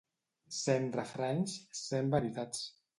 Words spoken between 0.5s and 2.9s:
Cent refranys, cent veritats.